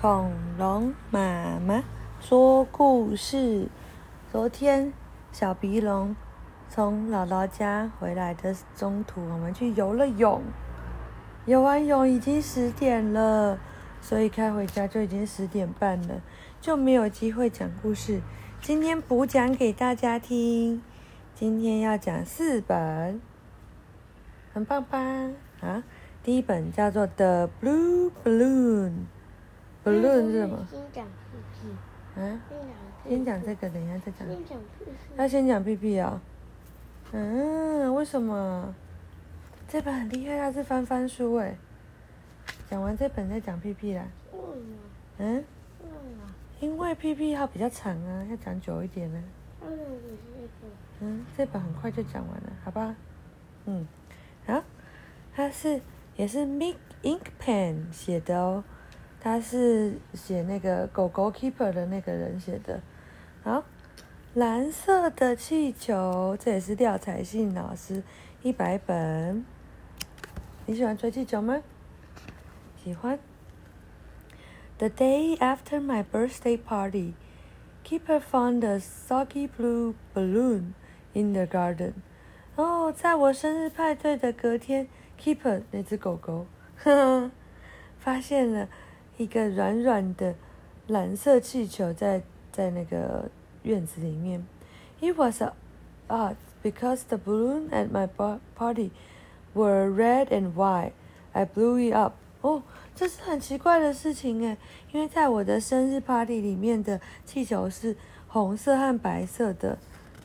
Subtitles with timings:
[0.00, 1.82] 恐龙妈妈
[2.20, 3.66] 说故事。
[4.30, 4.92] 昨天
[5.32, 6.14] 小鼻龙
[6.68, 10.40] 从姥姥家回来的中途，我们去游了泳。
[11.46, 13.58] 游完泳已经十点了，
[14.00, 16.22] 所以开回家就已经十点半了，
[16.60, 18.20] 就没有机会讲故事。
[18.60, 20.80] 今天补讲给大家听。
[21.34, 23.20] 今天要讲四本，
[24.54, 24.98] 很棒吧？
[25.60, 25.82] 啊，
[26.22, 28.90] 第一本叫做《The Blue Balloon》
[29.90, 30.66] ，Balloon 是什么？
[30.70, 32.40] 先讲屁屁，啊，
[33.04, 34.28] 先先讲这个，等一下再讲。
[34.28, 34.90] 先讲屁屁。
[35.16, 36.20] 要先讲屁屁哦。
[37.12, 38.74] 嗯，为什么？
[39.68, 41.56] 这本很厉害，它是翻翻书哎。
[42.70, 44.04] 讲完这本再讲屁屁啦。
[45.18, 45.44] 嗯？
[46.60, 49.22] 因为屁屁它比较长啊，要讲久一点呢。
[51.00, 52.96] 嗯，这本很快就讲完了，好吧？
[53.66, 53.86] 嗯，
[54.44, 54.62] 好，
[55.34, 55.80] 它是
[56.16, 58.64] 也是 Mick Inkpen 写的哦，
[59.20, 62.80] 他是写那个狗狗 Keeper 的那个人写的。
[63.42, 63.64] 好，
[64.34, 68.02] 蓝色的气球，这也是廖彩信老师
[68.42, 69.44] 一百本。
[70.66, 71.62] 你喜欢吹气球吗？
[72.82, 73.18] 喜欢。
[74.78, 77.14] The day after my birthday party,
[77.84, 80.74] Keeper found a soggy blue balloon
[81.14, 81.94] in the garden.
[82.54, 84.88] 哦，在我生日派对的隔天
[85.20, 87.30] ，Keeper 那只狗狗，呵呵，
[87.98, 88.68] 发现了
[89.18, 90.34] 一个软软的
[90.86, 93.28] 蓝色气球在在那个
[93.64, 94.46] 院子里面。
[95.00, 95.52] It was a
[96.08, 98.90] odd because the balloon at my pa- party
[99.52, 100.92] were red and white.
[101.32, 102.14] I blew it up.
[102.40, 102.62] 哦，
[102.94, 104.56] 这是很奇怪的事情诶，
[104.92, 107.96] 因为在我的生日 party 里面的气球是
[108.28, 109.76] 红色和白色的，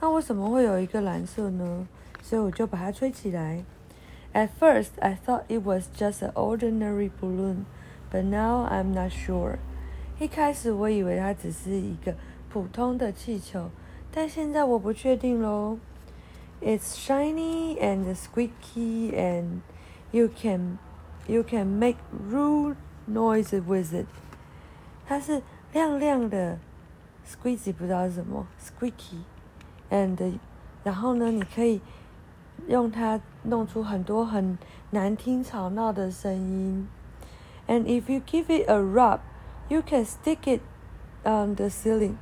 [0.00, 1.86] 那为什么会有一个蓝色呢？
[2.22, 3.62] 所以我就把它吹起来。
[4.32, 7.64] At first, I thought it was just an ordinary balloon,
[8.10, 9.58] but now I'm not sure.
[10.18, 12.14] 一开始我以为它只是一个
[12.50, 13.70] 普通的气球，
[14.10, 15.78] 但现在我不确定喽。
[16.60, 19.60] It's shiny and squeaky, and
[20.10, 20.78] you can
[21.28, 21.98] you can make
[22.28, 22.74] rude
[23.08, 24.06] noise with it.
[25.06, 25.42] 它是
[25.72, 26.58] 亮亮的
[27.24, 30.38] ，squeaky 不知道是什么，squeaky，and
[30.82, 31.80] 然后呢，你可以
[32.66, 34.58] 用它弄出很多很
[34.90, 36.88] 难听吵闹的声音。
[37.68, 39.20] And if you give it a rub,
[39.68, 40.62] you can stick it
[41.22, 42.14] on the ceiling.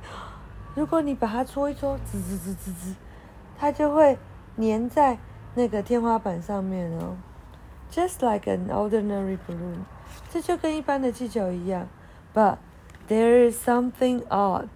[0.75, 2.95] 如果你把它搓一搓，滋滋滋滋滋，
[3.57, 4.19] 它就会
[4.57, 5.17] 粘在
[5.55, 7.15] 那个天花板上面哦。
[7.89, 9.85] Just like an ordinary balloon，
[10.29, 11.87] 这就跟一般的气球一样。
[12.33, 12.57] But
[13.07, 14.67] there is something odd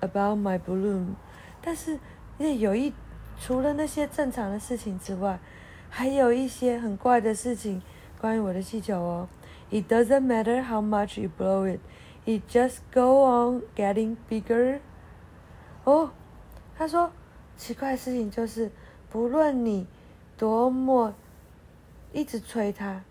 [0.00, 1.16] about my balloon。
[1.60, 2.00] 但是，
[2.38, 2.94] 有一
[3.38, 5.38] 除了那些正常的事情之外，
[5.90, 7.82] 还有一些很怪的事情
[8.18, 9.28] 关于我的气球哦。
[9.74, 11.80] It doesn't matter how much you blow it,
[12.24, 14.78] it just go on getting bigger。
[15.82, 16.12] 哦，
[16.78, 17.10] 他说
[17.56, 18.70] 奇怪的事情就是，
[19.10, 19.88] 不论你
[20.38, 21.12] 多么
[22.12, 23.02] 一直吹它，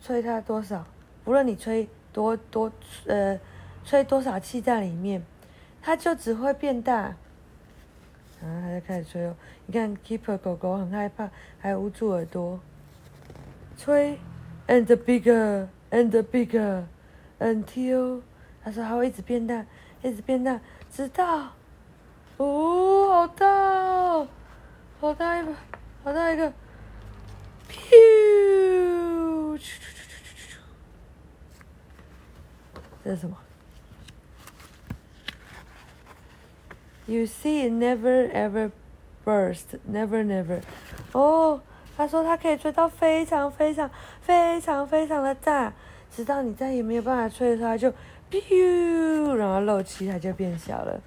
[0.00, 0.86] 吹它多少，
[1.24, 2.70] 不论你吹多多
[3.08, 3.40] 呃
[3.84, 5.20] 吹多少气在里面，
[5.82, 7.16] 它就只会变大。
[8.40, 9.34] 然后他就开始吹哦，
[9.66, 11.28] 你看 Keeper 狗狗很害怕，
[11.58, 12.60] 还捂住耳朵，
[13.76, 14.16] 吹
[14.67, 16.83] ，and bigger and bigger
[17.39, 18.21] until，
[18.63, 19.65] 他说它会一直变大，
[20.01, 20.59] 一直变大，
[20.91, 21.51] 直到，
[22.37, 24.27] 哦，好大哦，
[24.99, 25.53] 好大一个，
[26.03, 26.51] 好大一个。
[27.67, 29.59] Pew！
[33.03, 33.37] 这是什么？
[37.07, 38.71] You see, it never ever
[39.23, 40.61] burst, never never.
[41.11, 41.61] 哦，
[42.00, 43.90] 他说他可以吹到非常非常
[44.22, 45.70] 非常非常的大，
[46.10, 47.92] 直到你再也没有办法吹的时候，他就
[48.30, 50.98] pew，然后漏气，它就变小了。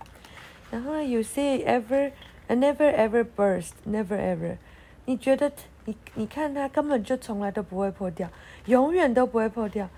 [0.69, 2.11] 然后呢，You see ever,
[2.47, 4.57] never ever burst, never ever.
[5.05, 5.51] 你觉得
[5.85, 8.29] 你你看它根本就从来都不会破掉，
[8.65, 9.89] 永远都不会破掉。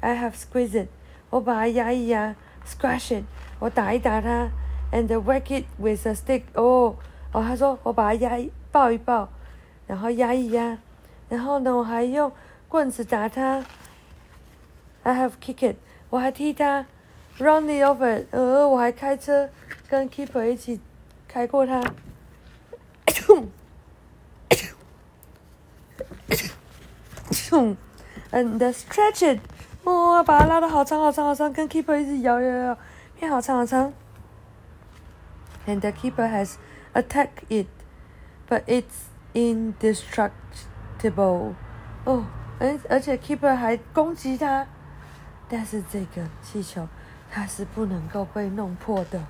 [0.00, 0.88] I have squeezed it，
[1.30, 2.34] 我把它压一压
[2.66, 3.24] ，squash it，
[3.60, 4.48] 我打一打它
[4.90, 6.42] ，and whack it with a stick。
[6.54, 6.96] 哦
[7.30, 9.28] 哦，他说我把它压一抱一抱，
[9.90, 10.78] 然后压一压，
[11.28, 12.30] 然后呢我还用
[12.68, 13.64] 棍子打它。
[15.02, 15.78] I have kicked it，
[16.10, 16.86] 我还踢它
[17.40, 18.24] ，running over。
[18.30, 19.50] 呃，我还开车
[19.88, 20.80] 跟 keeper 一起
[21.26, 21.82] 开过它。
[28.30, 29.40] 嗯，the stretch it，
[29.82, 32.78] 哦，把它拉的好长好长好长，跟 keeper 一直摇摇摇，
[33.18, 33.92] 变好长好长。
[35.66, 36.54] And the keeper has
[36.94, 37.66] attacked it,
[38.48, 41.52] but it's indestructible.
[42.04, 42.24] 哦，
[42.58, 44.66] 而而且 keeper 还攻击他，
[45.48, 46.88] 但是这个气球
[47.30, 49.22] 它是不能够被弄破的。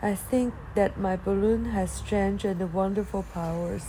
[0.00, 3.82] I think that my balloon has strange and wonderful powers。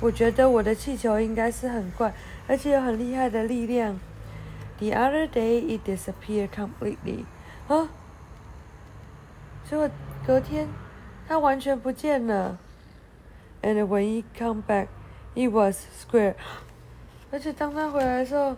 [0.00, 2.12] 我觉得我的气球应该是很怪，
[2.46, 3.98] 而且有很厉害的力量。
[4.78, 7.24] The other day it disappeared completely。
[7.66, 7.88] 啊，
[9.68, 9.90] 结果
[10.26, 10.68] 隔天
[11.26, 12.58] 它完全不见了。
[13.62, 14.88] And when he come back,
[15.34, 16.34] it was square。
[17.30, 18.56] 而且当他回来的时候，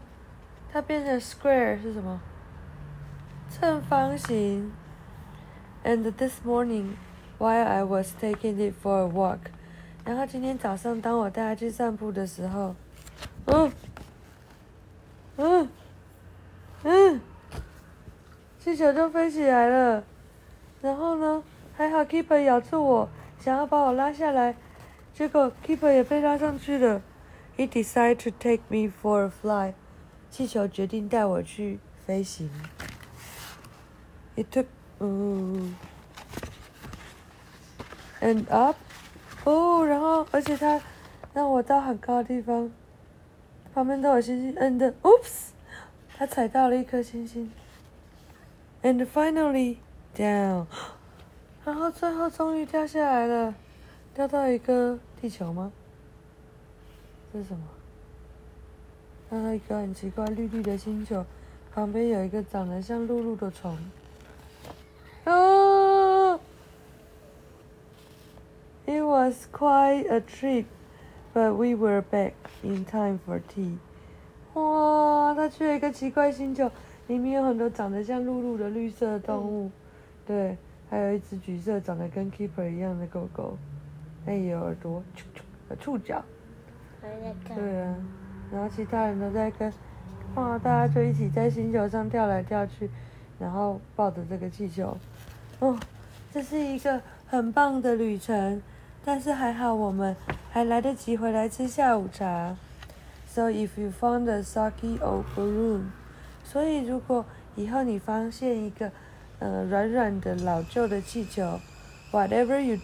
[0.72, 2.20] 它变成 square 是什么？
[3.60, 4.72] 正方形。
[5.82, 6.96] And this morning,
[7.38, 9.38] while I was taking it for a walk，
[10.04, 12.74] 然后今天早上当我带它去散步的时候，
[13.46, 13.72] 嗯，
[15.36, 15.68] 嗯，
[16.84, 17.20] 嗯，
[18.58, 20.04] 气球就飞起来了。
[20.82, 21.42] 然后呢，
[21.74, 23.08] 还好 keeper 咬住我，
[23.38, 24.54] 想要把我拉下来，
[25.14, 27.02] 结果 keeper 也被拉上去了。
[27.56, 29.74] He decided to take me for a fly。
[30.30, 32.48] 气球决定带我去飞行。
[34.36, 34.66] It took
[35.00, 35.74] 嗯
[38.20, 38.76] ，and up，
[39.44, 40.80] 哦，然后而且他
[41.34, 42.70] 让我到很高的地方，
[43.74, 45.48] 旁边都有星星，and oops，
[46.16, 47.50] 他踩到了一颗星星
[48.82, 49.78] ，and finally
[50.16, 50.66] down，
[51.64, 53.54] 然后最后终于掉下来了，
[54.14, 55.72] 掉到一个地球吗？
[57.32, 57.62] 这是什么？
[59.30, 61.24] 掉到一个很奇怪绿绿的星球，
[61.72, 63.78] 旁边有一个长得像露露的虫。
[65.24, 66.40] 啊
[68.86, 70.64] it was quite a trip,
[71.32, 73.78] but we were back in time for tea.
[74.54, 76.68] 哇，他去了一个奇怪星球，
[77.06, 79.70] 里面有很多长得像露露的绿色动物，
[80.26, 80.58] 对，
[80.90, 83.56] 还有一只橘色长得跟 Keeper 一样的狗狗，
[84.24, 85.26] 那也有耳朵，触
[85.78, 86.22] 触角。
[87.54, 87.96] 对啊，
[88.52, 89.72] 然后其他人都在跟，
[90.34, 92.90] 哇，大家就一起在星球上跳来跳去，
[93.38, 94.96] 然后抱着这个气球。
[95.60, 95.78] 哦，
[96.32, 98.62] 这是一个很棒的旅程，
[99.04, 100.14] 但是还好我们
[100.50, 102.56] 还来得及回来吃下午茶。
[103.26, 105.84] So if you found a soggy old balloon，
[106.44, 107.24] 所以如果
[107.56, 108.90] 以后你发现一个
[109.38, 111.60] 呃软软的老旧的气球
[112.12, 112.76] ，whatever you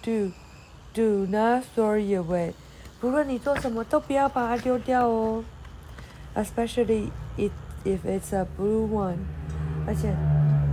[0.96, 2.54] Do not throw it away。
[2.98, 5.44] 不论你做什么，都不要把它丢掉哦。
[6.34, 7.50] Especially if
[7.84, 9.18] if it's a blue one，
[9.86, 10.16] 而且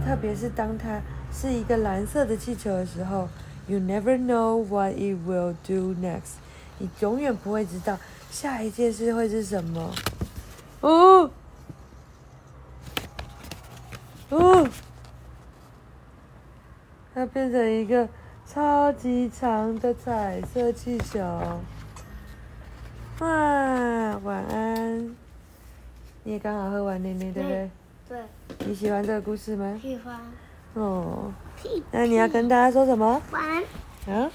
[0.05, 1.01] 特别是当它。
[1.35, 3.27] 是一个蓝色的气球的时候
[3.65, 6.35] ，You never know what it will do next。
[6.77, 7.97] 你永远不会知道
[8.29, 9.91] 下一件事会是什么。
[10.81, 11.31] 哦，
[14.29, 14.69] 哦，
[17.15, 18.07] 它变成一个
[18.53, 21.19] 超级长的彩色气球。
[23.19, 23.27] 哇，
[24.23, 25.15] 晚安。
[26.23, 27.71] 你也刚好喝完奶奶，对不对？
[28.07, 28.19] 对。
[28.67, 29.79] 你喜欢这个故事吗？
[29.81, 30.15] 喜欢。
[30.75, 31.33] 哦，
[31.91, 33.19] 那你要跟大家说什么？
[33.31, 33.63] 晚安。
[34.15, 34.29] 啊？